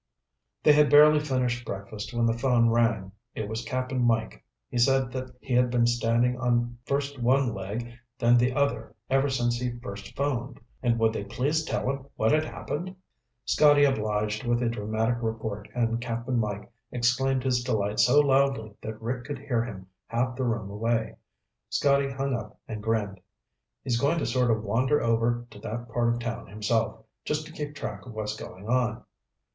They 0.63 0.73
had 0.73 0.89
barely 0.89 1.19
finished 1.19 1.63
breakfast 1.63 2.11
when 2.11 2.25
the 2.25 2.33
phone 2.33 2.71
rang. 2.71 3.11
It 3.35 3.47
was 3.47 3.63
Cap'n 3.63 4.03
Mike. 4.03 4.43
He 4.67 4.79
said 4.79 5.11
that 5.11 5.29
he 5.41 5.53
had 5.53 5.69
been 5.69 5.85
standing 5.85 6.39
on 6.39 6.79
first 6.85 7.19
one 7.21 7.53
leg 7.53 7.87
then 8.17 8.35
the 8.35 8.51
other 8.51 8.95
ever 9.11 9.29
since 9.29 9.59
he 9.59 9.77
first 9.77 10.15
phoned, 10.17 10.59
and 10.81 10.97
would 10.97 11.13
they 11.13 11.23
please 11.23 11.63
tell 11.63 11.87
him 11.87 12.07
what 12.15 12.31
had 12.31 12.43
happened. 12.45 12.95
Scotty 13.45 13.83
obliged 13.83 14.43
with 14.43 14.63
a 14.63 14.69
dramatic 14.69 15.17
report 15.21 15.69
and 15.75 16.01
Cap'n 16.01 16.39
Mike 16.39 16.67
exclaimed 16.91 17.43
his 17.43 17.63
delight 17.63 17.99
so 17.99 18.21
loudly 18.21 18.73
that 18.81 18.99
Rick 18.99 19.25
could 19.25 19.37
hear 19.37 19.63
him 19.63 19.85
half 20.07 20.35
the 20.35 20.43
room 20.45 20.71
away. 20.71 21.15
Scotty 21.69 22.09
hung 22.09 22.33
up 22.33 22.59
and 22.67 22.81
grinned. 22.81 23.19
"He's 23.83 23.99
going 23.99 24.17
to 24.17 24.25
sort 24.25 24.49
of 24.49 24.63
wander 24.63 24.99
over 24.99 25.45
to 25.51 25.59
that 25.59 25.89
part 25.89 26.11
of 26.11 26.19
town 26.21 26.47
himself, 26.47 27.05
just 27.23 27.45
to 27.45 27.53
keep 27.53 27.75
track 27.75 28.03
of 28.07 28.13
what's 28.13 28.35
going 28.35 28.67
on." 28.67 29.03